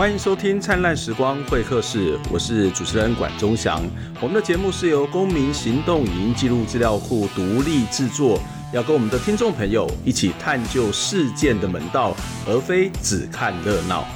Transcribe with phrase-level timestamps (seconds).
[0.00, 3.82] 欢迎收听《灿烂时光会客室》，我是主持人管中祥。
[4.18, 8.40] 我们的节目是由公民行动影音记录资料库独立制作，
[8.72, 12.16] 要跟我们的听众朋友一起探究事件的门道，
[12.48, 14.06] 而非只看热闹。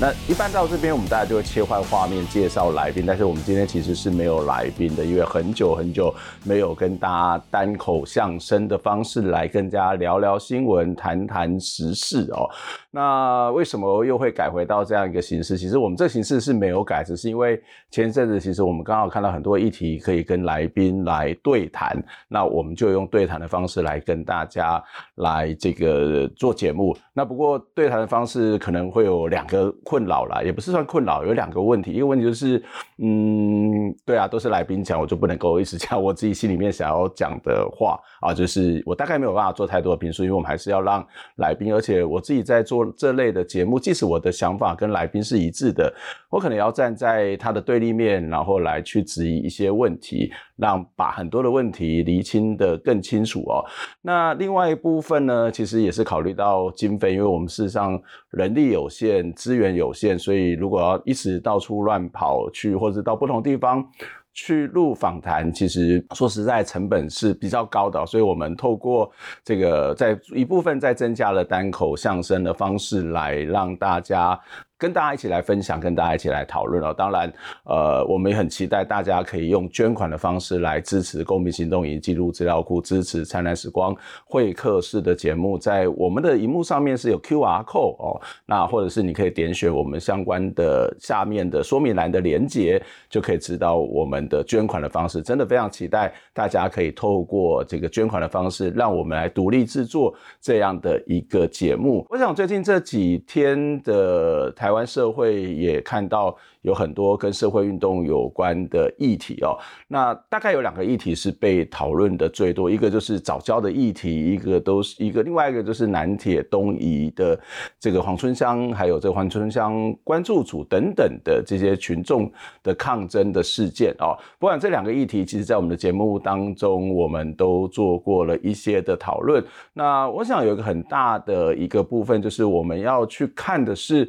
[0.00, 3.04] 那一般到这边，我们大家就会切换画面介绍来宾。
[3.06, 6.14] 但是我们今天其实是没有来宾的，因为很久很久
[6.44, 12.48] 没有跟大家单口相声的方式来跟大家聊聊新闻、谈谈时事哦。
[12.90, 15.56] 那为什么又会改回到这样一个形式？
[15.56, 17.60] 其实我们这形式是没有改，只是因为
[17.90, 21.96] 前一阵子其实我们刚好看到很多议题可以跟来宾来对谈，
[22.28, 24.82] 那我们就用对谈的方式来跟大家
[25.16, 26.96] 来这个做节目。
[27.12, 29.74] 那不过对谈的方式可能会有两个。
[29.84, 31.92] 困扰啦，也不是算困扰，有两个问题。
[31.92, 32.62] 一个问题就是，
[32.98, 38.34] 嗯，对啊，都是来宾讲，我就不能够一直讲我自己心里面想要讲的话啊。
[38.34, 41.04] 就是我大概没有办法做太多的评述，因为我们还是要让
[41.36, 45.92] 来宾，而且我自己在做这类的节目，即使我的想法跟来宾是一致的，
[46.30, 53.64] 我可能要站在他的对立面，然后来去质疑一些问题，让把很多的问题厘清的更清楚哦。
[54.02, 63.86] 那另外一部分呢，其实也是考虑到经费，因为我们事实上人力有限，资源源有限，所以如果要一直到处乱跑去，或者到不同地方
[64.32, 69.10] 去录访谈，其实说实在成本是比较高的，所以我们透过
[69.44, 74.40] 这个在一部分在增加了单口相声的方式来让大家。
[74.78, 76.94] 跟大家一起来分享，跟大家一起来讨论哦。
[76.96, 77.32] 当然，
[77.64, 83.92] 呃，我们也很期待大家可以用捐款的方式来支持公民行动影音记录资料库，支持灿烂时光
[84.24, 85.58] 会客室的节目。
[85.58, 95.20] 在我们的荧幕上面是有 QR code 哦，那或者是你可以点选我们相关的下面的说明栏的连接，就可以知道我们的捐款的方式。
[95.20, 102.06] 真的非常期待大家可以透过这个捐款的方式，让我们来独立制作这样的一个节目。
[102.10, 104.67] 我想最近这几天的台。
[104.68, 109.56] 台湾社会也看到有很多跟社会运动有关的议题哦，
[109.86, 117.40] 那大概有两个议题是被讨论的最多，一个就是早教的议题，一个都是一个，另外一个就是南铁东移的
[117.80, 122.30] 这个黄春香，还有这个黄春香关注组等等的这些群众
[122.62, 124.12] 的抗争的事件哦。
[124.38, 129.42] 不管这两个议题，其实在我们的节目当中，我们都做过了一些的讨论。
[129.72, 134.06] 那我想有一个很大的一个部分，就是我们要去看的是。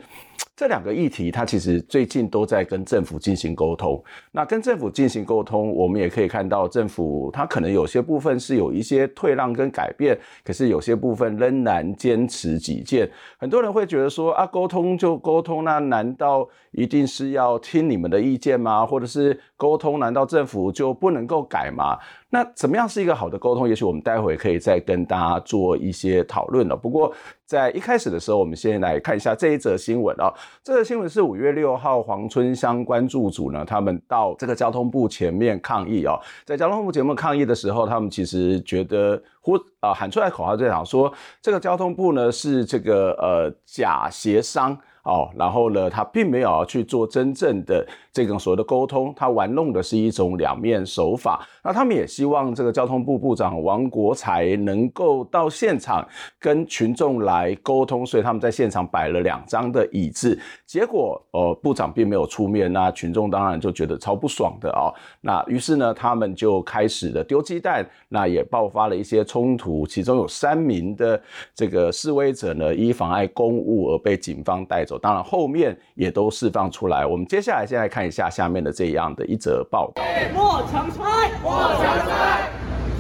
[0.56, 4.04] 这两个议题，它其实最近都在跟政府进行沟通。
[4.32, 13.10] 那跟政府进行沟通，我们也可以看到，政府它可能有些部分是有一些退让跟改变，可是有些部分仍然坚持己见。
[13.38, 18.86] 很多人会觉得说啊，沟通就沟通，那难道一定是要听你们的意见吗？
[18.86, 21.98] 或者是沟通，难道政府就不能够改吗？
[22.32, 23.68] 那怎么样是一个好的沟通？
[23.68, 26.76] 也许我们待会可以再跟大家做一些讨论了。
[26.76, 27.12] 不过
[27.44, 30.32] 在一开始的时候，我们先来看一下这一则新闻啊。
[30.64, 36.20] 这则新闻是五月六号黄春香关注组呢，他们到这个交通部前面抗议哦。
[36.46, 44.78] 在交通部前面抗议的时候，他们其实觉得或啊喊出来口号就讲说，这个交通部呢是这个呃假协商。
[45.04, 51.48] 哦，然后呢，他并没有去做真正的这种所谓的沟通，他玩弄的是一种两面手法。
[51.64, 56.08] 那他们也希望这个交通部部长王国材能够到现场
[56.38, 60.38] 跟群众来沟通，所以他们在现场摆了两张的椅子。
[60.68, 64.94] 结果，呃，部长并没有出面，那群众当然就觉得超不爽的哦。
[65.22, 71.22] 那于是呢，他们就开始了丢鸡蛋，那也爆发了一些冲突，其中有三名的
[71.56, 74.98] 这个示威者呢，因妨碍公务而被警方带走。
[74.98, 77.06] 当然，后面也都释放出来。
[77.06, 80.04] 我们接下来先来看一下下面的这样的一则报道。
[80.34, 82.50] 莫强拆，莫强拆，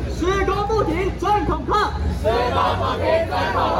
[0.09, 1.91] 施工不停，真恐怕。
[2.19, 3.79] 施工不停，真恐怕。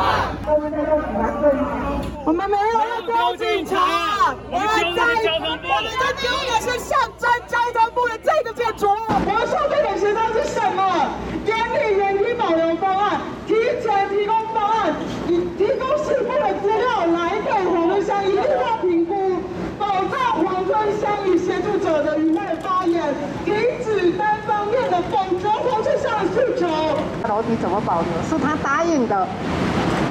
[2.25, 3.75] 我们没有要丢警察，
[4.49, 5.01] 我们在，
[5.33, 5.39] 我
[5.81, 8.95] 们在丢的是象征交通部的这个建筑物。
[9.09, 10.79] 我们说这个协商是什么？
[11.69, 14.93] 严厉原地保留方案，提前提供方案，
[15.27, 19.37] 以提供事故的资料来给黄春香一定要评估，
[19.77, 23.03] 保障黄春香与协助者的愉快发言，
[23.45, 26.67] 停止单方面的否则黄春香的诉求。
[27.27, 28.09] 楼梯怎么保留？
[28.27, 29.27] 是他答应的。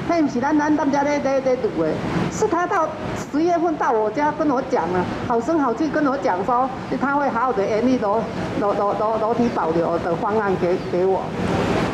[0.08, 1.92] 嘿，不是咱咱咱家在在在堵诶，
[2.32, 2.88] 是他到
[3.30, 6.68] 十月份到我家跟我讲了，好声好气跟我讲说，
[7.00, 8.20] 他会好好的严厉楼
[8.58, 11.20] 楼楼楼楼梯保留的方案给给我，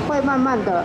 [0.08, 0.84] 会慢慢的，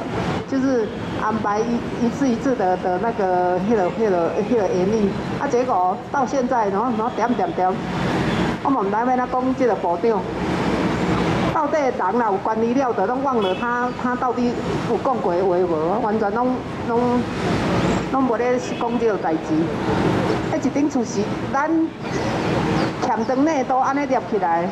[0.50, 0.88] 就是
[1.22, 5.10] 安排一一次一次的的那个那个那个那个严厉，
[5.40, 7.72] 啊，结果到现在然后然后点点点，
[8.64, 10.20] 我们来为他讲这个保障。
[11.54, 14.52] 到底人啦有管理了的，都忘了他他到底
[14.90, 16.56] 有讲过话无，完全拢
[16.88, 17.22] 拢
[18.12, 19.40] 拢无咧讲这个代志。
[20.52, 21.22] 迄一顶厝是
[21.54, 21.70] 咱
[23.02, 24.64] 欠长呢都安尼立起来，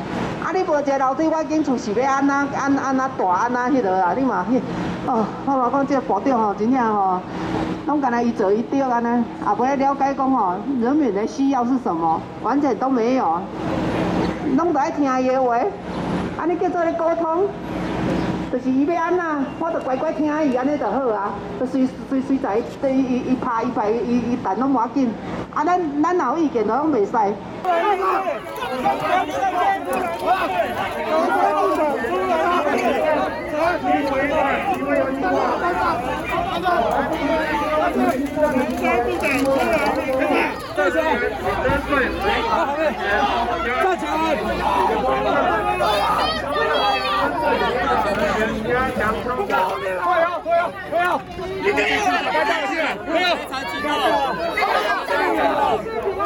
[0.43, 4.59] 啊你无一个楼梯，我顶厝是要安那安安那大安那迄落啊，你嘛迄
[5.05, 7.19] 哦，我嘛讲这个部长吼，真正吼，
[7.85, 9.07] 拢干那一做一丢安尼，
[9.47, 13.39] 也不会了解讲吼人民的需要是什么，完全都没有，
[14.57, 15.57] 拢在听伊的话。
[16.39, 17.47] 安尼叫做咧沟通，
[18.51, 21.33] 就是伊要安那，我着乖乖听伊安尼就好啊。
[21.59, 25.13] 就随随随在对伊伊拍伊拍伊伊弹拢无要紧。
[25.53, 27.11] 啊，咱咱若有意见，拢袂使。
[47.27, 47.67] 加油！
[48.67, 49.47] 加油！
[49.47, 49.59] 加
[50.21, 50.41] 油！
[50.91, 51.09] 加油！
[51.09, 51.43] 加
[53.17, 53.43] 油！
[55.35, 56.16] 加油！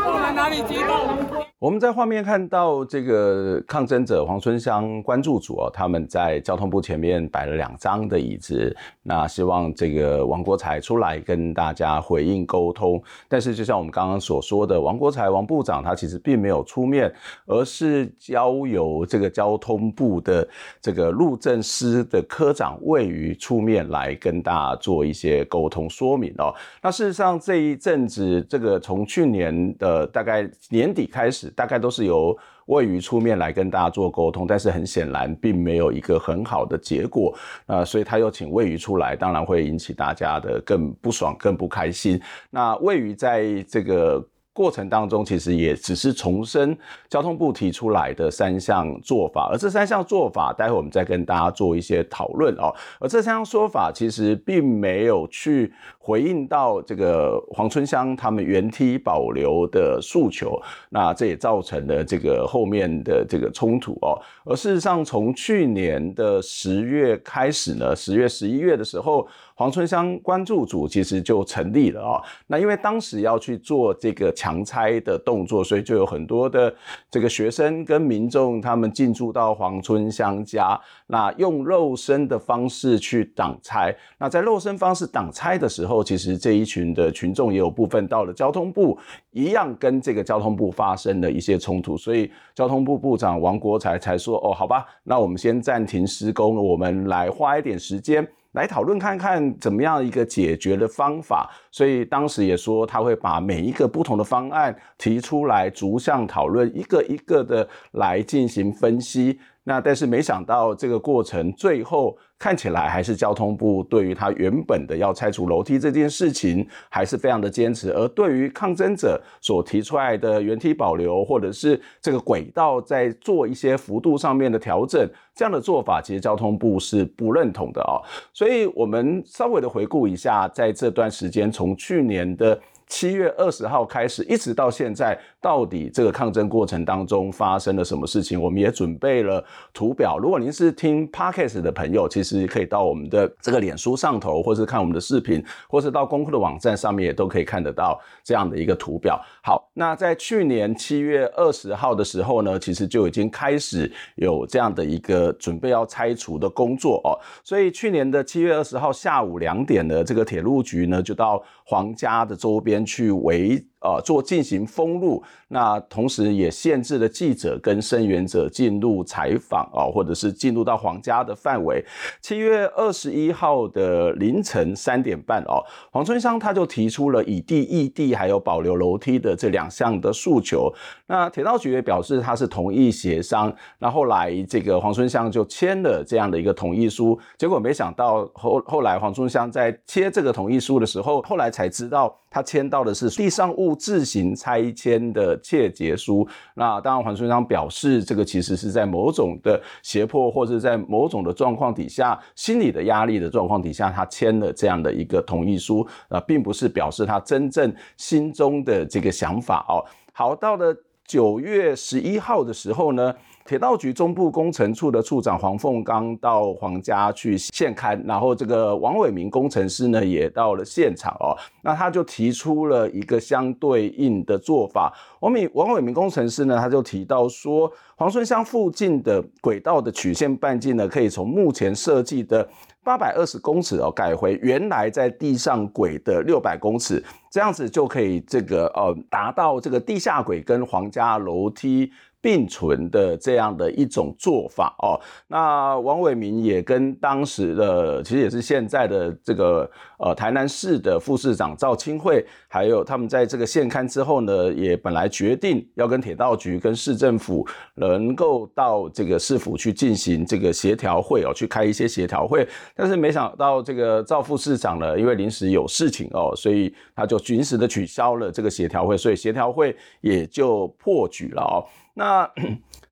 [1.59, 13.01] 我们在画面看到这个抗争者黄春香关注组哦，他们在交通部前面摆了两张的椅子，那希望这个王国材出来跟大家回应沟通。
[13.27, 17.13] 但是就像我们刚刚所说的，王国材王部长他其实并没有出面，
[17.45, 20.47] 而是交由这个交通部的
[20.81, 26.51] 这个路政司的科长魏瑜出面来跟大家做一些沟通说明哦。
[26.81, 31.49] 那事实上这一阵子，这个从去年的呃大概年底开始。
[31.49, 42.21] 大概都是由位于出面来跟大家做沟通，但是很显然并没有一个很好的结果，那所以他又请位于出来，当然会引起大家的更不爽、更不开心。
[42.49, 44.25] 那位于在这个。
[44.53, 46.77] 过程当中，其实也只是重申
[47.09, 52.73] 交通部提出来的三项做法，而这三项做法，待会我们再跟大家做一些讨论哦。
[52.99, 64.19] 而这三项说法，其实并没有去回应到这个黄春香他们原梯保留的诉求，那这也造成了这个后面的这个冲突哦。
[64.43, 69.25] 而事实上，从去年的十月开始呢，十月、十一月的时候。
[69.55, 76.73] 黄春香关注组其实就成立了啊，那因为当时要去做这个强拆的动作，所以就有很多的
[77.09, 83.95] 这个学生跟民众他们进驻到黄春香家，那用肉身的方式去挡拆。
[84.17, 88.97] 那在肉身方式挡拆的时候，其实这一群的群众也有部分到了交通部，
[89.31, 109.39] 一样跟这个交通部发生了一些冲突，所以交通部部长王国材才说：“哦，好吧，那我们先暂停施工，我们来花一点时间。”来讨论看看怎么样一个解决的方法，所以当时也说他会把每一个不同的方案提出来，逐项讨论，一个一个的来进行分析。
[109.63, 128.01] 那但是没想到这个过程最后看起来还是交通部对于他原本的要拆除楼梯这件事情还是非常的坚持，而对于抗争者所提出来的原梯保留或者是这个轨道在做一些幅度上面的调整，这样的做法其实交通部是不认同的啊。
[128.33, 132.59] 所以我们稍微的回顾一下，在这段时间从去年的。
[132.91, 138.39] 七月二十号开始，一直到现在，到底这个抗争过程当中发生了什么事情？
[138.39, 139.41] 我们也准备了
[139.73, 140.17] 图表。
[140.17, 149.19] 如果您是听 Podcast 的朋友，其实可以到我们的这个脸书上头，或是看我们的视频，或是到公库的网站上面，也都可以看得到这样的一个图表。
[149.41, 157.15] 好，那在去年七月二十号的时候呢，其实就已经开始有这样的一个准备要拆除的工作哦。
[157.41, 162.80] 所以去年的七月二十号下午两点呢，这个铁路局呢就到黄家的周边。
[162.85, 171.83] 去围呃做进行封路，那同时也限制了记者跟声援者进入采访啊，或者是进入到黄家的范围。
[172.21, 180.71] 七月二十一号的凌晨三点半哦，黄春香他就提出了以地易地，还有保留楼梯的这两项的诉求。
[181.07, 187.19] 那铁道局也表示他是同意协商，那后来这个黄春香就签了这样的一个同意书。
[187.37, 196.27] 结果没想到后后来黄春香在签这个同意书的时候，后来才知道他签到的是地上物自行拆迁的切结书。
[196.55, 209.83] 那当然，黄春章表示，这个其实是在某种的胁迫，或者在某种的状况底下，心理的压力的状况底下，他签了这样的一个同意书，呃，并不是表示他真正心中的这个想法哦。
[210.13, 210.73] 好，到了
[211.05, 213.13] 九月十一号的时候呢。
[213.51, 224.93] 铁道局中部工程处的处长黄凤刚到黄家去现勘，然后这个王伟明工程师呢也到了现场哦，那他就提出了一个相对应的做法。
[225.19, 232.47] 王伟王伟明工程师呢，他就提到说，黄春乡附近的轨道的曲线半径呢，可以从目前设计的
[232.85, 271.65] 八百二十公尺哦，改回原来在地上轨的六百公尺，这样子就可以这个呃达到这个地下轨跟皇家楼梯并存的这样的一种做法哦，那王伟明也跟当时的，其实也是现在的这个呃台南市的副市长赵清惠，还有他们在这个现勘之后呢，也本来决定要跟铁道局跟市政府能够到这个市府去进行这个协调会哦，去开一些协调会，但是没想到这个赵副市长呢，因为临时有事情哦，所以他就临时的取消了这个协调会，所以协调会也就破局了哦。
[271.93, 272.31] 那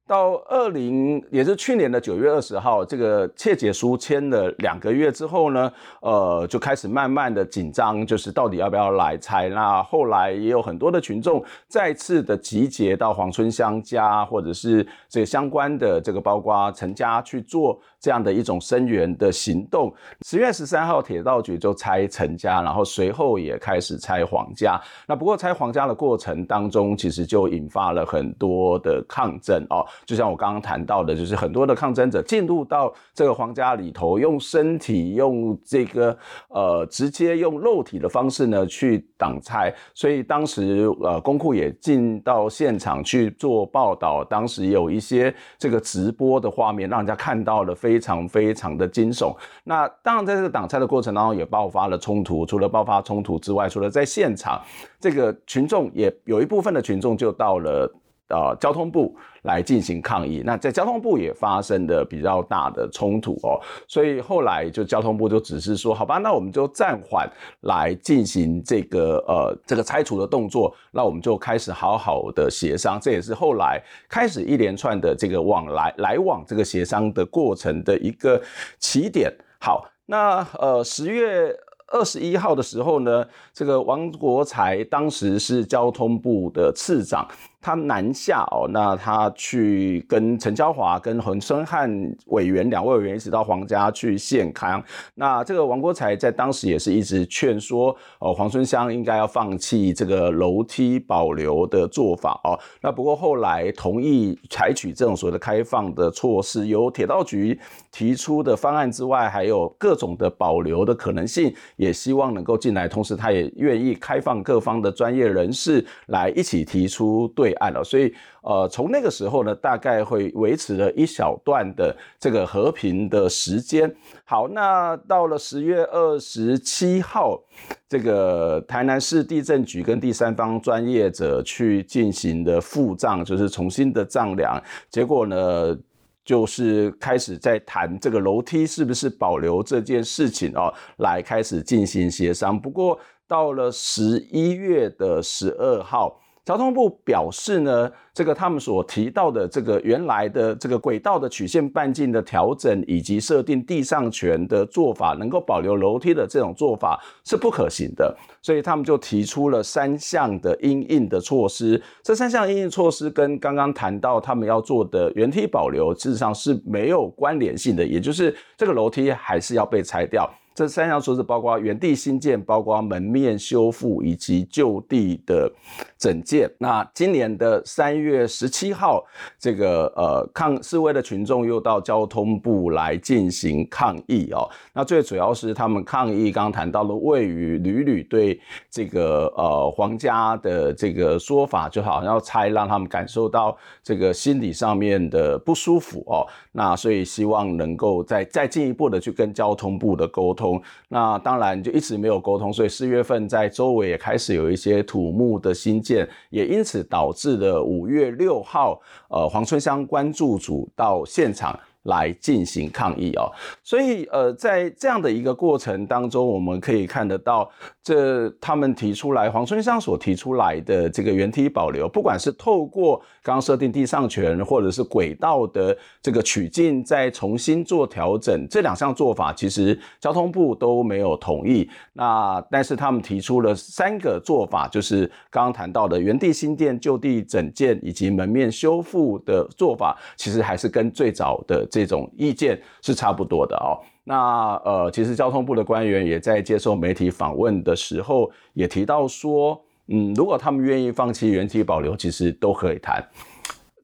[0.10, 9.50] 到二零也是去年的九月二十号，这个切结书签了两个月之后呢，呃，就开始慢慢的紧张，就是到底要不要来拆。
[9.50, 19.94] 那后来也有很多的群众再次的集结到黄春香家，或者是这个相关的这个包括陈家去做这样的一种声援的行动。
[20.26, 24.82] 十月十三号，铁道局就拆陈家，然后随后也开始拆黄家。
[25.06, 29.86] 那不过拆黄家的过程当中，其实就引发了很多的抗争哦。
[30.06, 36.18] 就像我刚刚谈到的，就是很多的抗争者进入到这个皇家里头，用身体、用这个
[36.50, 49.36] 呃直接用肉体的方式呢去挡拆，所以当时呃公库也进到现场去做报道，当时有一些这个直播的画面，让人家看到了非常非常的惊悚。
[49.64, 54.62] 那当然在这个挡拆的过程当中也爆发了冲突，除了爆发冲突之外，除了在现场
[55.00, 57.92] 这个群众也有一部分的群众就到了。
[58.30, 67.28] 呃，交通部来进行抗议，那在交通部也发生的比较大的冲突哦，所以后来就交通部就只是说，好吧，那我们就暂缓
[67.62, 78.40] 来进行这个呃这个拆除的动作，那我们就开始好好的协商，这也是后来开始一连串的这个往来来往这个协商的过程的一个
[78.78, 79.34] 起点。
[79.60, 81.56] 好，那呃十月。
[81.92, 87.28] 二十一号的时候呢，这个王国材当时是交通部的次长，
[87.62, 91.90] 他南下哦，那他去跟陈椒华、跟洪申翰
[92.28, 94.82] 委员两位委员一起到黄家去献康。
[95.16, 102.58] 那这个王国材在当时也是一直劝说哦，黄春香应该要放弃这个楼梯保留的做法哦。
[102.82, 107.60] 那不过后来同意采取这种所谓的开放的措施，由铁道局
[107.92, 111.54] 提出的方案之外，还有各种的保留的可能性。
[111.76, 117.84] 也希望能够进来，同时他也愿意开放各方的专业人士来一起提出对案了。
[117.84, 123.94] 所以，呃，从那个时候呢，大概会维持了一小段的这个和平的时间。
[124.26, 127.40] 好，那到了十月二十七号，
[127.88, 135.78] 这个台南市地震局跟第三方专业者去进行的复丈，就是重新的丈量，结果呢，
[136.24, 142.60] 就是开始在谈这个楼梯是不是保留这件事情哦，来开始进行协商。
[142.60, 146.20] 不过到了十一月的十二号。
[146.46, 161.80] 交通部表示呢，这个他们所提到的这个原来的这个轨道的曲线半径的调整，以及设定地上权的做法，能够保留楼梯的这种做法是不可行的，所以他们就提出了三项的因应的措施。
[162.02, 170.28] 这三项因应措施跟刚刚谈到他们要做的原梯保留，事实上是没有关联性的，也就是这个楼梯还是要被拆掉。
[170.60, 175.50] 这三项措施包括原地新建、包括门面修复以及就地的
[175.98, 176.52] 整建。
[176.58, 179.02] 那今年的三月十七号，
[179.40, 184.50] 这个呃抗示威的群众又到交通部来进行抗议哦。
[184.74, 188.38] 那最主要是他们抗议，刚刚谈到了位于屡屡对
[188.70, 196.28] 这个呃皇家的这个说法，就好像要拆，让他们感受到这个心理上面的不舒服哦。
[196.52, 200.49] 那所以希望能够再再进一步的去跟交通部的沟通。
[200.88, 208.80] 那当然就一直没有沟通，所以四月份在周围也开始有一些土木的新建，也因此导致了五月六号，
[209.10, 213.30] 呃，黄春香关注组到现场来进行抗议哦。
[213.62, 217.50] 所以呃，在这样的一个过程当中，我们可以看得到，
[217.84, 231.70] 这他们提出来，黄春香所提出来的这个原梯保留，不管是透过刚设定地上权，或者是轨道的这个取径，再重新做调整，这两项做法其实交通部都没有同意。
[231.94, 243.80] 那但是他们提出了三个做法，就是刚刚谈到的原地新店、就地整建以及门面修复的做法，其实还是跟最早的这这种意见是差不多的哦。
[244.04, 253.08] 那呃，其实交通部的官员也在接受媒体访问的时候也提到说，嗯，如果他们愿意放弃原地保留，其实都可以谈。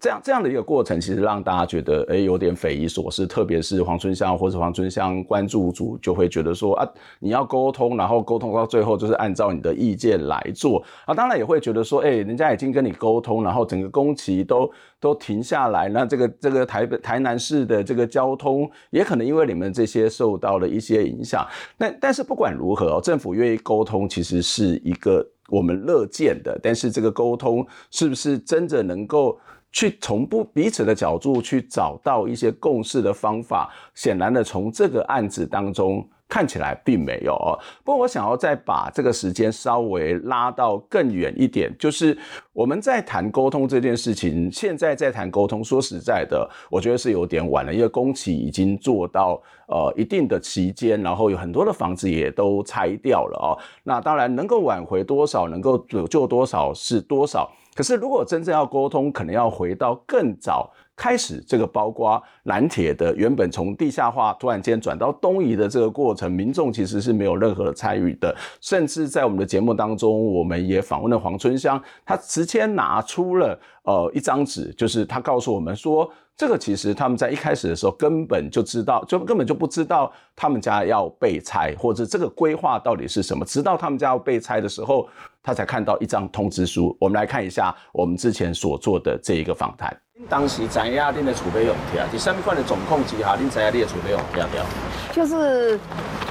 [0.06, 3.26] 这样这样的一个过程，其实让大家觉得，诶，有点匪夷所思。
[3.26, 11.16] 特别是黄春香或者黄春香关注组就会觉得说，啊，你要沟通，然后沟通到最后就是按照你的意见来做啊。
[11.16, 21.44] 当然也会觉得说，诶，人家已经跟你沟通，然后整个工期都都停下来，那这个这个台北台南市的这个交通也可能因为你们这些受到了一些影响。
[21.80, 26.60] 但但是不管如何，政府愿意沟通，其实是一个我们乐见的。
[26.62, 29.36] 但是这个沟通是不是真的能够？
[29.76, 37.60] 去从不彼此的角度去找到一些共识的方法，显然的从这个案子当中看起来并没有哦。
[37.84, 42.18] 不过我想要再把这个时间稍微拉到更远一点，就是
[42.54, 53.60] 我们在谈沟通这件事情，现在在谈沟通，说实在的，我觉得是有点晚了，因为工期已经做到呃一定的期间，然后有很多的房子也都拆掉了哦。
[53.84, 57.52] 那当然能够挽回多少，能够拯救多少是多少。
[57.76, 68.34] 可是，如果真正要沟通，可能要回到更早开始，这个包括南铁的原本从地下化突然间转到东移的这个过程，民众其实是没有任何的参与的。
[68.62, 76.10] 甚至在我们的节目当中，我们也访问了黄春香，他直接拿出了呃一张纸，就是他告诉我们说。
[76.38, 83.46] 这个其实他们在一开始的时候根本就知道，就根本就不知道他们家要被拆，或者这个规划到底是什么。
[83.46, 85.08] 直到他们家要被拆的时候，
[85.46, 86.98] 他才看到一张通知书。
[87.00, 89.96] 我们来看一下我们之前所做的这一个访谈。
[90.28, 94.64] 当时知影恁的储备用掉，第三块的总控之下，恁知影你的储备用掉掉？
[95.12, 95.80] 就是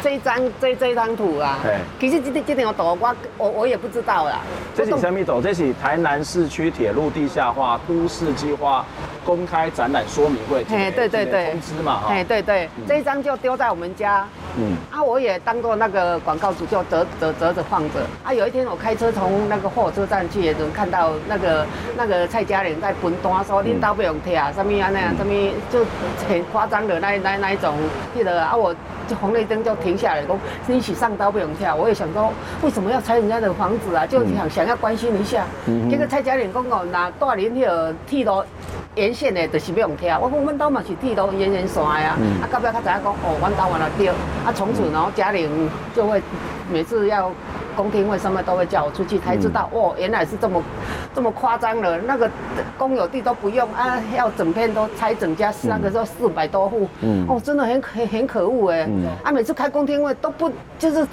[0.03, 1.61] 这一张这这张图啊。
[1.63, 1.79] 对。
[2.01, 4.41] 其实这这这张图我我我也不知道啦。
[4.75, 5.41] 这是什么图？
[5.41, 8.85] 这是台南市区铁路地下化都市计划。
[9.25, 18.01] 公开展览说明会，哎，对对对，通知嘛，哈，哎，对对，嗯、这一张就丢在我们家，嗯，啊，我也当做那个广告主，就折折折着放着。
[18.23, 25.33] 啊，有一天我开车从那个火车站去，也能看到那个那个蔡家人在分单，说恁刀不用贴啊，什么啊那样，什么
[25.73, 25.85] 就
[26.29, 27.75] 很夸张的那那那一种，
[28.15, 28.75] 记得啊，我
[29.09, 31.75] 就红绿灯就停下来，说你一起上刀不用跳。
[31.75, 34.07] 我也想说，为什么要拆人家的房子啊？
[34.07, 35.45] 就想想要关心一下。
[35.67, 38.43] 嗯，结果蔡家玲讲哦，那大连那个铁路。
[38.95, 44.15] 沿线的就是不用跳，我讲阮兜嘛是铁路沿线线呀，嗯、啊，到尾他知影讲哦，阮兜完了掉，
[44.47, 46.23] 啊，从此然后家玲就会
[46.71, 47.31] 每次要
[47.77, 50.63] 公听会什么都会叫我出去，才知道、嗯、哦，原来是这么
[51.15, 52.31] 这么夸张了，那个
[52.79, 61.07] 公有地都不用啊，要整片都拆整家，那个时候四百多户，嗯，哦，真的很很很可恶哎，嗯、啊，每次开公听会都不就是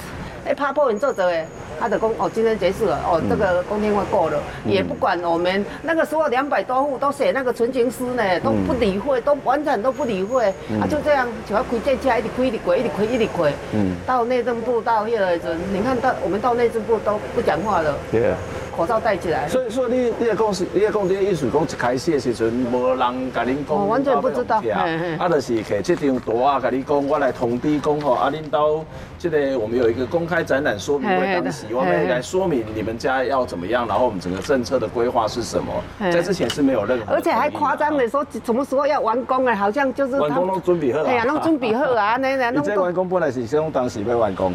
[0.45, 1.45] 哎怕破人做者哎。
[1.81, 18.37] 他的公哦，今天结束了哦，这个公听会过了，嗯、也不管我们那个时候两百多户都写那个纯情诗呢，都不理会，都完全都不理会，嗯、啊就这样就要开这家一直开一直亏一直亏一直亏，嗯，到内政部到那个你看到我们到内政部都不讲话了，对啊。
[18.81, 19.47] 口罩戴起来。
[19.47, 22.97] 所以说你你的公司，你的公司意思讲一开始的时阵，无人
[23.33, 23.77] 甲恁讲。
[23.77, 24.57] 我完全不知道。
[24.57, 28.83] 啊，就是摕这张图啊，甲你讲，我来通知讲吼，啊，恁到
[29.19, 35.73] 这个我们有一个公开展览说明会，当时我们来说明你们家要怎么样，然后我们整个政策的规划是什么，
[36.11, 37.13] 在之前是没有任何。
[37.13, 40.19] 而且还夸张的说，什么时候要完工哎，好像就是。
[40.19, 41.03] 完工拢准备好。
[41.03, 42.61] 哎呀，拢准备好啊，那那那。
[42.61, 44.53] 这完工本来是想当时要完工。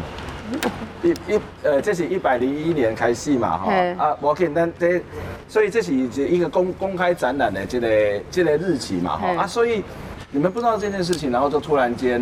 [1.03, 3.73] 一一呃，这是一百零一年开始嘛，哈。
[3.97, 5.01] 啊，我简单这，
[5.47, 9.27] 所以这是一个公公开展览的这个这个日期嘛，哈。
[9.43, 9.83] 啊，所以
[10.31, 12.21] 你们不知道这件事情，然后就突然间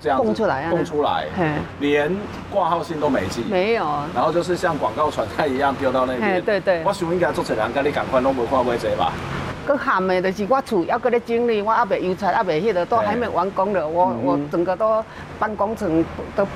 [0.00, 1.26] 这样蹦出来，蹦出来，
[1.80, 2.14] 连
[2.50, 9.12] 挂号信都没寄，没有，然后就是像广告传单一样丢到那边，对对，我想应该做成人，跟你赶快弄不看不这吧。
[9.66, 15.04] 搁喊的，就是我厝要搁咧整理，我还袂油漆，还袂迄个都还没完工的，我我整个都
[15.38, 16.04] 办工程
[16.36, 16.46] 都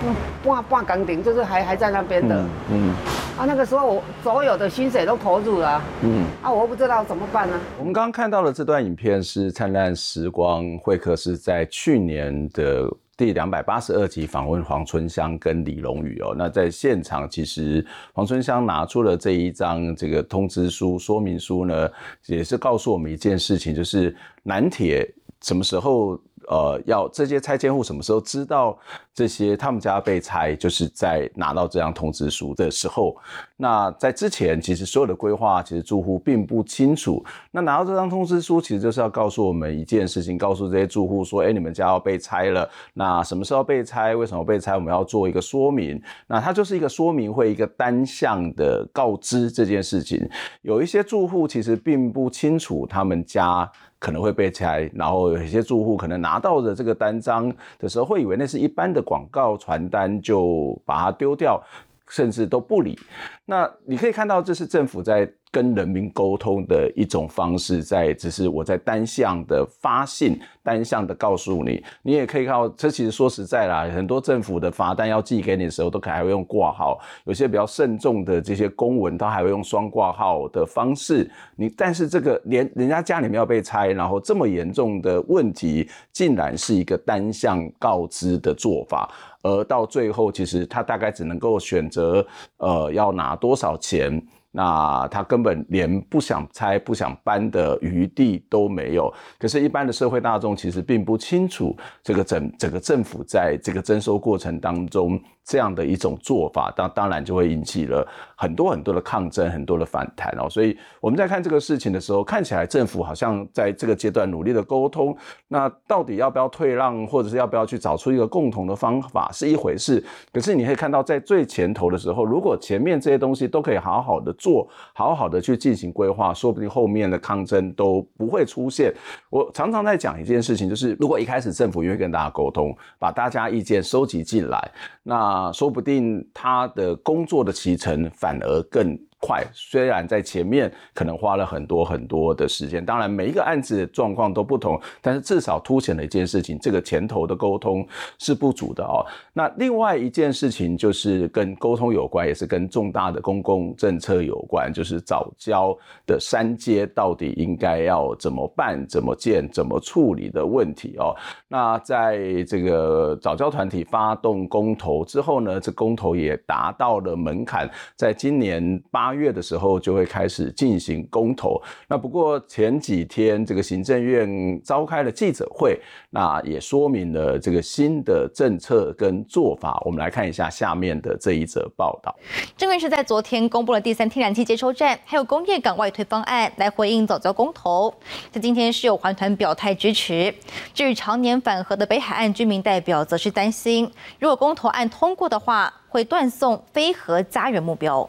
[0.45, 2.45] 半半半工程，就是还还在那边的。
[2.71, 2.95] 嗯。
[3.37, 5.83] 啊，那个时候我所有的薪水都投入了。
[6.03, 6.25] 嗯。
[6.41, 7.59] 啊，我不知道怎么办呢？
[7.79, 12.89] 我们刚刚看到的这段影片是灿烂时光会客室在去年的。
[13.21, 21.87] 第两百八十二集访问黄春香跟李龙宇哦，那在现场其实黄春香拿出了这一张这个通知书说明书呢，
[22.25, 25.07] 也是告诉我们一件事情，就是南铁
[25.43, 26.19] 什么时候
[26.51, 28.77] 呃，要这些拆迁户什么时候知道
[29.15, 33.17] 这些他们家被拆，就是在拿到这张通知书的时候。
[33.57, 37.25] 那在之前，其实所有的规划，其实住户并不清楚。
[37.53, 42.69] 那拿到这张通知书，其实就是要告诉我们一件事情，告诉这些住户说：哎，你们家要被拆了。
[42.95, 44.17] 那什么时候被拆？
[44.17, 44.75] 为什么被拆？
[44.75, 46.03] 我们要做一个说明。
[46.27, 50.29] 那它就是一个说明会，一个单向的告知这件事情。
[50.63, 53.71] 有一些住户其实并不清楚他们家。
[54.01, 61.63] 可能会被拆，然后有些住户可能拿到的这个单张的时候，会以为那是一般的广告传单，就把它丢掉，
[62.11, 62.99] 甚至都不理。
[63.47, 65.33] 那你可以看到，这是政府在。
[65.53, 81.29] 跟人民沟通的一种方式，在只是我在单向的发信，单向的告诉你，你也可以看到，这其实说实在啦，很多政府的罚单要寄给你的时候，都可能还会用挂号，有些比较慎重的这些公文，它还会用双挂号的方式。
[81.57, 92.27] 你但是这个连人家家里面要被拆，然后这么严重的问题，竟然是一个单向告知的做法，而到最后，其实他大概只能够选择，
[92.59, 94.23] 呃，要拿多少钱。
[94.53, 99.09] 那他根本连不想拆、不想搬的余地都没有。
[99.39, 105.21] 可是，一般的社会大众其实并不清楚这个整整个政府在这个征收过程当中。
[105.51, 110.49] 这样的一种做法，当当然就会引起了很多很多的抗争，很多的反弹哦。
[110.49, 115.17] 所以我们在看这个事情的时候，看起来政府好像在这个阶段努力的沟通，
[115.49, 120.01] 那到底要不要退让，或者是要不要去找出一个共同的方法是一回事。
[120.33, 128.95] 可是你可以看到，在最前头的时候，如果前面这些东西都可以好好的做，好好的去进行规划，说不定后面的抗争都不会出现。
[129.31, 134.71] 我常常在讲一件事情，就是如果一开始政府愿意跟大家沟通，把大家意见收集进来，
[135.03, 147.87] 那啊，说不定他的工作的期程反而更快，虽然在前面可能花了很多很多的时间，当然每一个案子的状况都不同，但是至少凸显了一件事情，这个前头的沟通
[148.19, 149.05] 是不足的哦。
[149.35, 161.15] 那另外一件事情就是跟沟通有关，也是跟重大的公共政策有关，就是早教的三阶到底应该要怎么办、怎么建、怎么处理的问题哦。
[161.47, 169.10] 那在这个早教团体发动公投之后呢，这公投也达到了门槛，在今年八。
[169.11, 171.61] 八月的时候就会开始进行公投。
[171.89, 175.77] 那不过前几天这个行政院召开了记者会，
[176.11, 179.83] 那也说明了这个新的政策跟做法。
[179.85, 182.15] 我们来看一下下面的这一则报道。
[182.57, 187.93] 政院是在昨天公布了第三天然气接收站还有工业港外推方案来回应早教公投。
[188.31, 190.33] 在今天是有环团表态支持。
[190.73, 198.09] 至于常年反核的北海岸居民代表则是担心，如果公投案通过的话，会断送非核家园目标。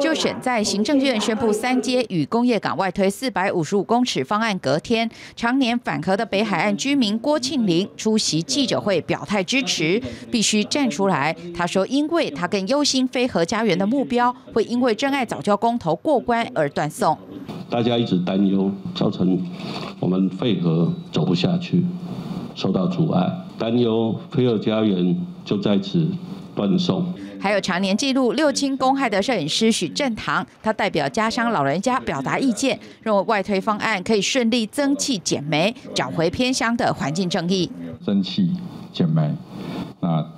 [0.00, 11.34] 就选在行政院宣布三阶与工业港外推四百五十五公尺方案隔天，常年反核的北海岸居民郭庆林出席记者会表态支持，必须站出来。
[11.54, 17.16] 他说，因为他更忧心非核家园的目标会因为真爱早教公投过关而断送。
[17.68, 19.38] 大家一直担忧，造成
[20.00, 21.84] 我们废核走不下去，
[22.54, 26.06] 受到阻碍，担忧非核家园就在此
[26.54, 27.12] 断送。
[27.46, 37.70] 还有常年记录六亲公害的摄影师许正堂，他代表家乡老人家表达意见，认为外推方案可以顺利增气减煤，找回偏乡的环境正义。
[38.04, 38.50] 增气
[38.92, 39.32] 减煤，
[40.00, 40.28] 那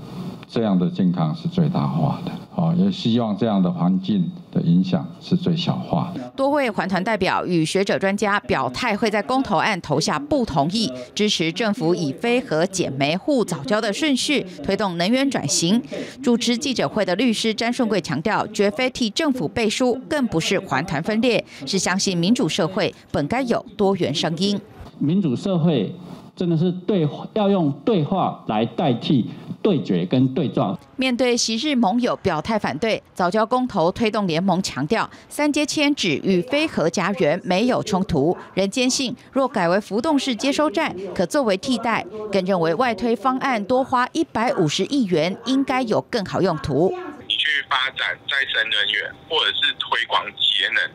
[0.48, 2.32] 这样的健康是最大化的。
[2.54, 6.28] 哦，也希望这样的环境的影响是最小化的。
[6.34, 15.80] 多位环团代表与学者专家表态，会在公投案投下不同意，支持政府以非核减煤护早交的顺序推动能源转型。
[16.20, 24.60] 主持记者会的律师詹顺贵强调，绝非替政府背书，更不是环团分裂，是相信民主社会本该有多元声音。
[24.98, 25.94] 民主社会
[26.38, 29.28] 真的是对，要用对话来代替。
[29.60, 30.78] 对决跟对撞。
[30.96, 46.96] 面对昔日盟友表态反对早教公投推动联盟强调，三阶迁址与非核家园没有冲突，仍坚信若改为浮动式接收站可作为替代，更认为外推方案多花一百五十亿元应该有更好用途。
[47.26, 50.90] 你去发展再生能源或者是推广节能，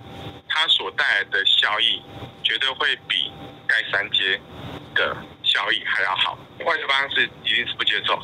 [0.47, 2.01] 它所带来的效益
[2.41, 3.29] 绝对会比
[3.67, 4.39] 盖三阶
[4.95, 5.15] 的。
[5.53, 6.35] 效益还要好，
[6.65, 8.17] 外推方式一定是不接受。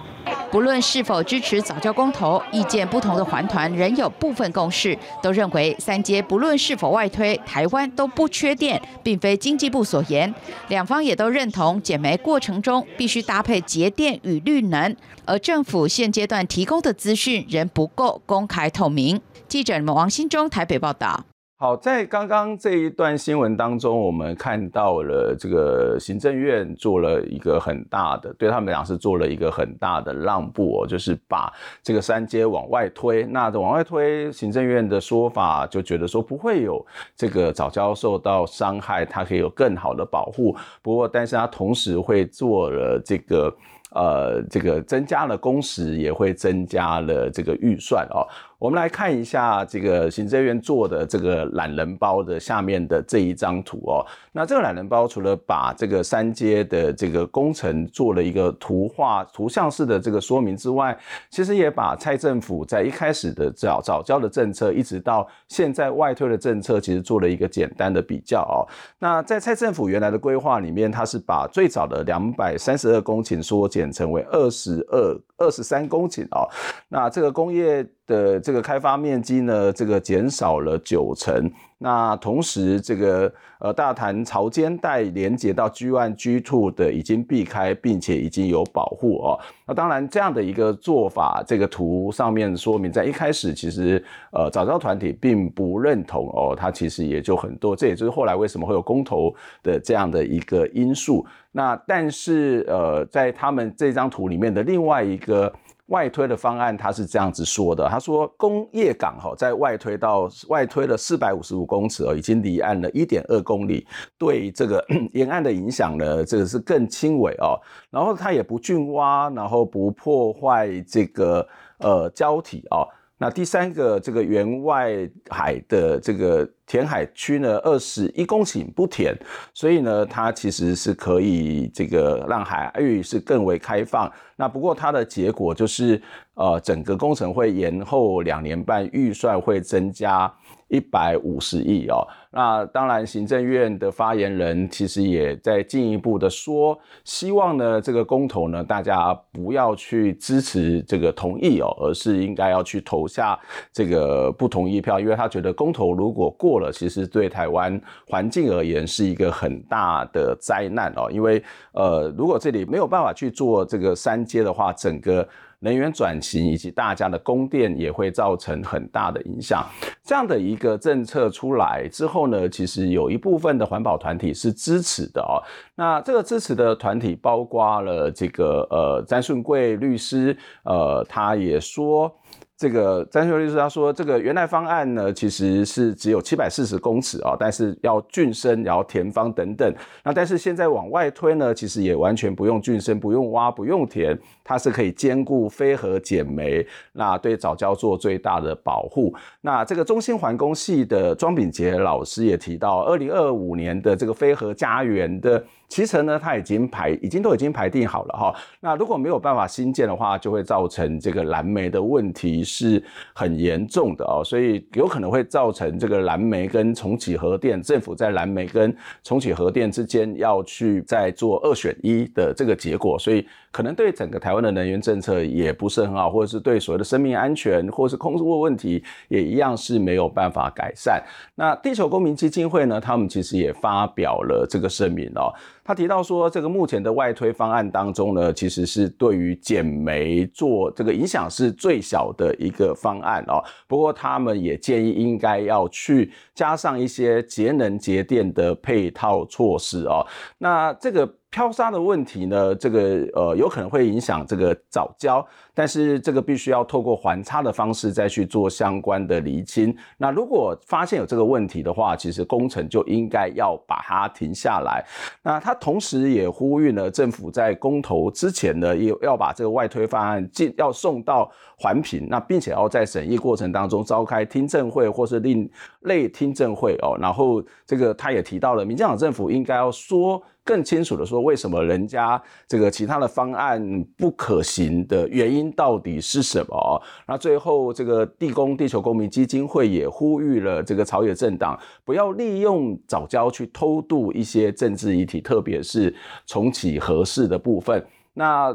[0.52, 10.34] 不论是否支持早教公投，意见不同的环团仍有部分共识，都认为三阶不论是否外推，台湾都不缺电，并非经济部所言。
[10.70, 19.22] 两方也都认同减煤过程中必须搭配节电与绿能，而政府现阶段提供的资讯仍不够公开透明。
[19.48, 21.26] 记者王新忠台北报道。
[21.62, 31.52] 好，在刚刚这一段新闻当中，我们看到了这个行政院做了一个很大的，对他们俩是做了一个很大的让步哦，就是把
[31.84, 33.26] 这个三阶往外推。
[33.26, 40.56] 那往外推，行政院的说法就觉得说不会有这个早教受到伤害，它可以有更好的保护。
[40.82, 43.54] 不过，但是它同时会做了这个。
[43.92, 48.22] 呃，这个增加了工时，也会增加了这个预算哦。
[48.60, 54.06] 我们来看一下这个行政院做的这个懒人包的下面的这一张图哦。
[54.34, 60.96] 那这个懒人包除了把这个三阶的这个工程做了一个图画、图像式的这个说明之外，
[61.30, 68.68] 其实也把蔡政府在一开始的早早教的政策，一直到现在外推的政策，其实做了一个简单的比较哦。
[69.00, 75.18] 那在蔡政府原来的规划里面，它是把最早的两百三十二公顷缩减成为二十二。
[75.42, 76.44] 二十三公顷哦，
[76.90, 81.50] 那这个工业的这个开发面积呢，这个减少了九成。
[81.82, 89.40] 那同时，这个呃大潭潮间带连接到 G One、G Two 的已经避开，并且已经有保护哦。
[89.66, 101.26] 那当然，这样的一个做法，这个图上面说明，在一开始其实呃早教团体并不认同哦，它其实也就很多，这也就是后来为什么会有公投的这样的一个因素。
[101.54, 105.54] 那但是呃，在他们这张图里面的另外一个。
[105.90, 113.86] 外推的方案，他是这样子说的：他说，工业港哈在外推到外推了四百五十五公尺哦，已经离岸了一点二公里，
[114.18, 117.60] 对这个 沿岸的影响呢，这个是更轻微哦。
[117.90, 121.48] 然后它也不浚挖，然后不破坏这个
[121.80, 122.88] 呃礁体哦。
[123.22, 129.14] 那第三个这个员外海的这个填海区呢，二十一公顷不填，
[129.54, 134.10] 所以呢，它其实是可以这个让海域是更为开放。
[134.38, 136.02] 那不过它的结果就是，
[136.36, 140.34] 呃，整个工程会延后两年半，预算会增加。
[140.70, 153.38] 一百五十亿哦，那当然，行政院的发言人其实也在进一步的说，希望呢这个公投呢，大家不要去支持这个同意哦，而是应该要去投下
[153.74, 165.28] 这个不同意票，因为他觉得公投如果过了，其实对台湾环境而言是一个很大的灾难哦，因为呃，如果这里没有办法去做这个三阶的话，整个。
[165.60, 169.66] 能源转型以及大家的供电也会造成很大的影响。
[170.04, 175.38] 这样的一个政策出来之后呢，其实有一部分的环保团体是支持的哦。
[175.76, 182.14] 那这个支持的团体包括了这个呃詹顺贵律师，呃，他也说。
[182.60, 189.74] 这个詹秀律师他说，这个原来方案呢，其实是只有七百四十公尺啊，但是要浚深，然后填方等等。
[190.04, 199.16] 那但是现在往外推呢，其实也完全不用浚深，不用挖，不用填，它是可以兼顾非核减煤，那对早教做最大的保护。
[199.40, 205.42] 那这个中心环工系的庄秉杰老师也提到，二零二五年的这个非核家园的。
[205.70, 208.36] 其实呢，它已经排，已经都已经排定好了哈。
[208.60, 231.00] 那如果没有办法新建的话，就会造成这个蓝莓的问题是很严重的哦，所以有可能会造成这个蓝莓跟重启核电，政府在蓝莓跟重启核电之间要去再做二选一的这个结果，所以可能对整个台湾的能源政策也不是很好，或者是对所谓的生命安全或是空污问题也一样是没有办法改善。
[231.36, 235.32] 那地球公民基金会呢，他们其实也发表了这个声明哦。
[235.70, 243.40] 他提到说，这个目前的外推方案当中呢，其实是对于减煤做这个影响是最小的一个方案哦。
[243.68, 250.04] 不过他们也建议应该要去加上一些节能节电的配套措施哦。
[250.40, 251.08] 那这个。
[251.32, 255.24] 漂沙的问题呢，这个呃有可能会影响这个藻礁，
[255.60, 259.76] 但是这个必须要透过环差的方式再去做相关的厘清。
[259.98, 264.82] 那如果发现有这个问题的话，其实工程就应该要把它停下来。
[265.22, 276.96] 那他同时也呼吁呢，政府在公投之前呢，也要把这个外推方案进要送到环评，那并且要在审议过程当中召开听证会或是另类听证会哦。
[277.02, 280.24] 然后这个他也提到了，民进党政府应该要说。
[280.50, 286.82] 更清楚的说，为什么人家这个其他的方案不可行的原因到底是什么？
[287.08, 295.94] 那最后，这个地公地球公民基金会也呼吁了这个朝野政党不要利用早教去偷渡一些政治议题，特别是
[296.26, 297.86] 重启合适的部分。
[298.16, 298.52] 那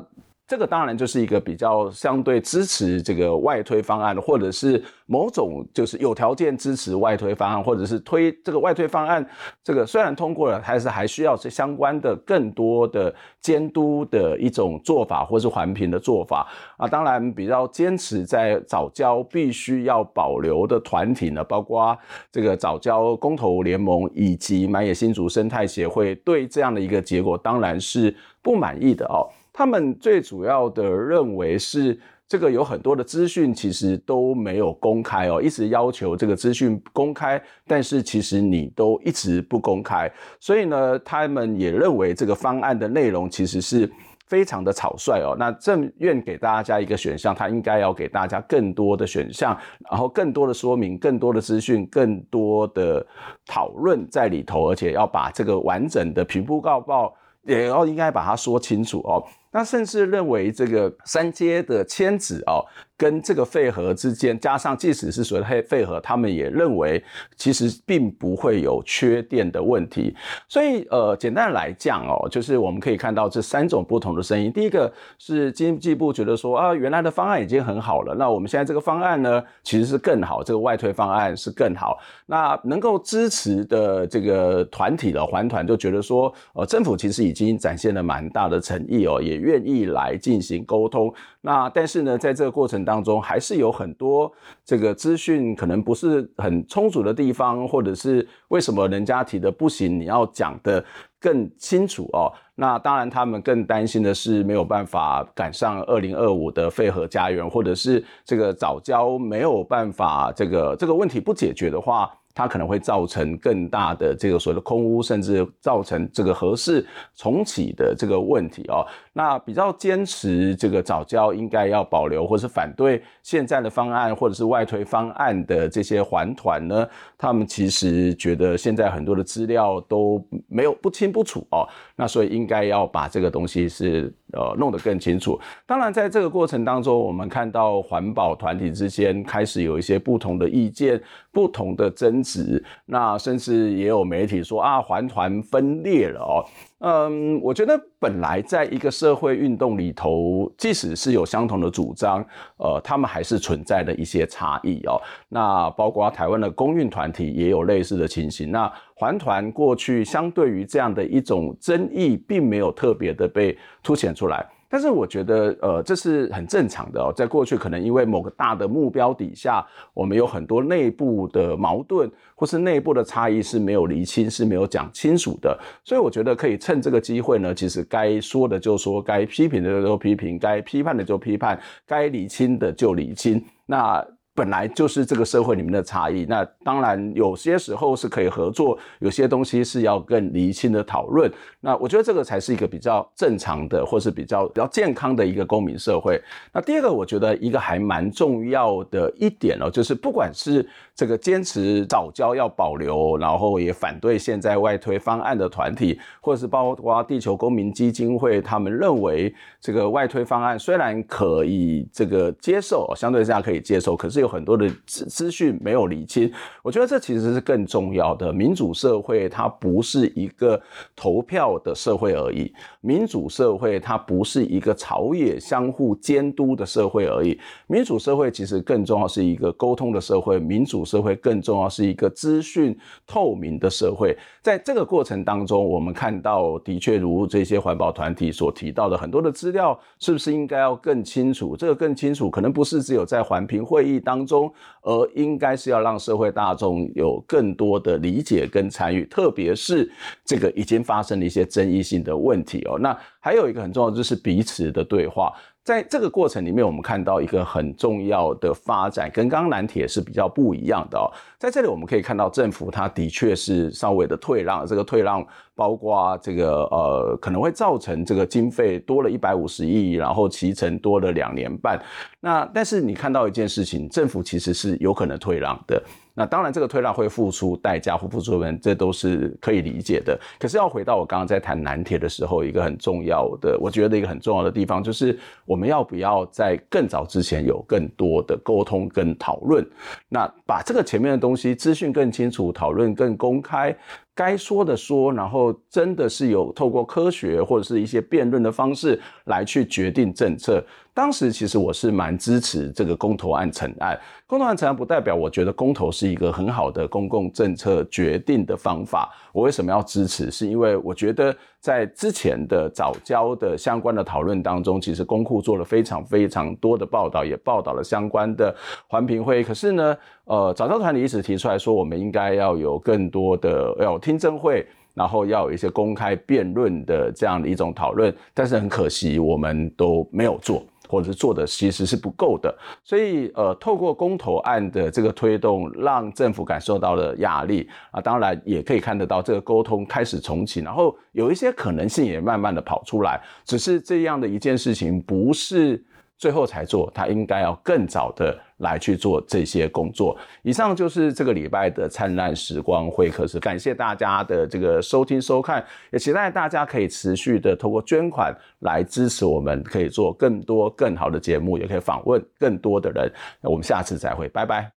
[0.46, 9.26] 这个当然就是一个比较相对支持这个外推方案，或者是某种就是有条件支持外推方案，或者是推这个外推方案，
[9.62, 16.86] 这个虽然通过了，还是还需要这相关的更多的监督的一种做法，或是环评的做法啊。
[16.86, 21.96] 当然，比较坚持在早教必须要保留的团体呢，包括
[22.30, 29.24] 这个早教公投联盟以及满野新竹生态协会，对这样的一个结果当然是不满意的哦。
[29.54, 43.88] 他们最主要的认为是这个有很多的资讯其实都没有公开哦，一直要求这个资讯公开，但是其实你都一直不公开，所以呢，他们也认为这个方案的内容其实是
[44.26, 45.36] 非常的草率哦。
[45.38, 49.56] 那政院给大家一个选项，他应该要给大家更多的选项，
[49.88, 53.06] 然后更多的说明，更多的资讯，更多的
[53.46, 59.22] 讨论在里头，而且要把这个完整的评估告报也要应该把它说清楚哦。
[59.54, 62.58] 那甚至认为这个三阶的迁址哦，
[62.96, 67.00] 跟这个废核之间，加上即使是所谓的废核，他们也认为
[67.36, 70.12] 其实并不会有缺电的问题。
[70.48, 74.52] 所以呃，简单来讲哦，就是我们可以看到这三种不同的声音。
[74.52, 81.96] 第一个是经济部觉得说啊，原来的方案已经很好了，那我们现在这个方案呢，其实是更好，这个外推方案是更好。
[82.26, 89.43] 那能够支持的这个团体的环团就觉得说，呃，政府其实已经展现了蛮大的诚意哦，也。
[89.44, 94.32] 愿意来进行沟通，那但是呢，在这个过程当中，还是有很多
[94.64, 100.82] 这个资讯可能不是很充足的地方，或者是为什么人家提的不行，你要讲得
[101.20, 102.32] 更清楚哦。
[102.54, 112.10] 那当然，他们更担心的是没有办法赶上二零二五的废核家园，或者是这个早教没有办法这个这个问题不解决的话。
[112.34, 118.84] 它可能会造成更大的这个所谓的空屋，甚至造成这个核四重启的这个问题哦。
[119.12, 131.68] 那比较坚持这个早教应该要保留，或是反对现在的方案，或者是外推方案的这些环团呢，他们其实觉得现在很多的资料都没有不清不楚哦。
[131.94, 135.38] 那所以应该要把这个东西是呃弄得更清楚。
[135.64, 142.64] 当然，在这个过程当中，我们看到环保团体之间开始有一些不同的意见、不同的争执。
[142.86, 146.42] 那甚至也有媒体说啊，环团分裂了哦。
[146.80, 152.22] 嗯，我觉得本来在一个社会运动里头，即使是有相同的主张，
[152.56, 155.00] 呃，他们还是存在的一些差异哦。
[155.28, 158.50] 那包括台湾的公运团体也有类似的情形。
[158.50, 164.44] 那环团过去相对于这样的一种争议，并没有特别的被凸显出来。
[164.68, 167.12] 但是我觉得，呃，这是很正常的哦。
[167.14, 175.58] 在过去，可能因为某个大的目标底下，我们有很多内部的矛盾，或是内部的差异是没有厘清，是没有讲清楚的。
[175.84, 183.44] 所以我觉得可以趁这个机会呢，其实该说的就说，该批评的就批评，该批判的就批判，该厘清的就厘清。
[183.66, 184.04] 那。
[184.34, 191.32] 本来就是这个社会里面的差异，那当然有些时候是可以合作，有些东西是要更理性的讨论。
[191.60, 196.20] 那我觉得这个才是一个比较正常的，或是比较比较健康的一个公民社会。
[196.52, 216.32] 那第二个，我觉得一个还蛮重要的一点哦，就是不管是这个坚持早教要保留，然后也反对现在外推方案的团体，或者是包括地球公民基金会，他们认为这个外推方案虽然可以这个接受，相对之下可以接受，可是有很多的资资讯没有理清，
[216.62, 218.32] 我觉得这其实是更重要的。
[218.32, 220.60] 民主社会它不是一个
[220.96, 227.38] 投票的社会而已，民主社会它不是一个朝野相互监督的社会而已。
[227.66, 234.16] 民主社会其实更重要是一个沟通的社会，民主社会更重要是一个资讯透明的社会。
[234.42, 241.54] 在这个过程当中，我们看到的确如这些环保团体所提到的，很多的资料是不是应该要更清楚？
[241.54, 244.13] 这个更清楚，可能不是只有在环评会议当。
[244.14, 249.90] 当中，而应该是要让社会大众有更多的理解跟参与，特别是
[250.24, 252.78] 这个已经发生了一些争议性的问题哦。
[252.78, 255.32] 那还有一个很重要，就是彼此的对话。
[255.64, 261.08] 在这个过程里面，我们看到一个很重要的发展，跟刚刚南铁是比较不一样的哦。
[261.38, 271.82] 在这里，我们可以看到政府它的确是稍微的退让，这个退让包括这个呃可能会造成这个经费多了一百五十亿，然后期程多了两年半。
[272.20, 275.82] 那但是你看到一件事情，政府其实是有可能退让的。
[276.16, 280.18] 那当然，这个推拉会付出代价，或付出人，这都是可以理解的。
[280.38, 289.66] 可是要回到我刚刚在谈南铁的时候，一个很重要的，我觉得一个很重要的地方，就是我们要不要在更早之前有更多的沟通跟讨论，
[290.08, 293.76] 那把这个前面的东西资讯更清楚，讨论更公开。
[294.16, 300.64] 该说的说，然后真的是有透过科学或者是一些辩论的方式来去决定政策。
[300.94, 303.98] 当时其实我是蛮支持这个公投案成案。
[304.28, 309.12] 公投案成案不代表我觉得公投是一个很好的公共政策决定的方法。
[309.32, 310.30] 我为什么要支持？
[310.30, 318.54] 是因为我觉得在之前的早教的相关的讨论当中，其实公库做了非常非常多的报道，也报道了相关的
[318.86, 319.42] 环评会。
[319.42, 324.64] 可是呢，呃，早教团体一直提出来说，我们应该要有更多的要有听证会。
[324.96, 330.62] 然后要有一些公开辩论的这样的一种讨论，但是很可惜，我们都没有做，
[330.94, 332.56] 或者是做的其实是不够的。
[332.84, 343.20] 所以，呃，透过公投案的这个推动，让政府感受到了压力啊，当然也可以看得到这个沟通开始重启，然后有一些可能性也慢慢的跑出来。
[343.44, 345.84] 只是这样的一件事情，不是
[346.16, 348.38] 最后才做，他应该要更早的。
[348.64, 350.18] 来去做这些工作。
[350.42, 363.08] 以上就是这个礼拜的灿烂时光会客室，感谢大家的这个收听收看，也期待大家可以持续的通过捐款来支持我们，可以做更多更好的节目，也可以访问更多的人。
[363.40, 364.73] 那我们下次再会，拜拜。